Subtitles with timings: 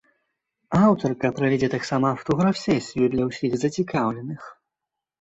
[0.85, 4.41] Аўтарка правядзе таксама аўтограф-сесію для ўсіх зацікаўленых.